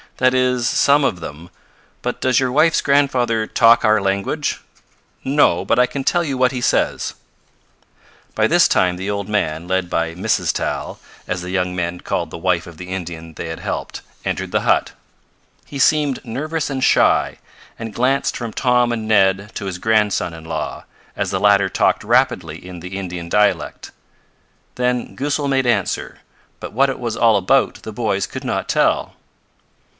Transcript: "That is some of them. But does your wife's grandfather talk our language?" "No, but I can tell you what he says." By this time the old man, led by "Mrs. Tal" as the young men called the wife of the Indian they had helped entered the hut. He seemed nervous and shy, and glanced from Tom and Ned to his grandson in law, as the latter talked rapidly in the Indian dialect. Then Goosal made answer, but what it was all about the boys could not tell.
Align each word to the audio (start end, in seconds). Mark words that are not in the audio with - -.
"That 0.17 0.33
is 0.35 0.67
some 0.67 1.03
of 1.03 1.19
them. 1.19 1.49
But 2.03 2.21
does 2.21 2.39
your 2.39 2.51
wife's 2.51 2.81
grandfather 2.81 3.45
talk 3.47 3.85
our 3.85 4.01
language?" 4.01 4.59
"No, 5.23 5.63
but 5.65 5.77
I 5.79 5.85
can 5.87 6.03
tell 6.03 6.23
you 6.23 6.37
what 6.37 6.51
he 6.51 6.61
says." 6.61 7.15
By 8.35 8.45
this 8.45 8.67
time 8.67 8.97
the 8.97 9.09
old 9.09 9.29
man, 9.29 9.67
led 9.67 9.89
by 9.89 10.13
"Mrs. 10.13 10.53
Tal" 10.53 10.99
as 11.27 11.41
the 11.41 11.49
young 11.51 11.75
men 11.75 12.01
called 12.01 12.29
the 12.29 12.37
wife 12.37 12.67
of 12.67 12.77
the 12.77 12.89
Indian 12.89 13.33
they 13.33 13.47
had 13.47 13.59
helped 13.59 14.01
entered 14.25 14.51
the 14.51 14.61
hut. 14.61 14.93
He 15.65 15.77
seemed 15.79 16.23
nervous 16.25 16.69
and 16.69 16.83
shy, 16.83 17.37
and 17.77 17.93
glanced 17.93 18.37
from 18.37 18.53
Tom 18.53 18.91
and 18.91 19.07
Ned 19.07 19.51
to 19.55 19.65
his 19.65 19.77
grandson 19.79 20.33
in 20.33 20.45
law, 20.45 20.85
as 21.15 21.29
the 21.31 21.39
latter 21.39 21.69
talked 21.69 22.03
rapidly 22.03 22.63
in 22.63 22.79
the 22.79 22.97
Indian 22.97 23.29
dialect. 23.29 23.91
Then 24.75 25.15
Goosal 25.15 25.47
made 25.47 25.67
answer, 25.67 26.19
but 26.59 26.73
what 26.73 26.89
it 26.89 26.99
was 26.99 27.17
all 27.17 27.37
about 27.37 27.81
the 27.83 27.93
boys 27.93 28.27
could 28.27 28.43
not 28.43 28.67
tell. 28.69 29.13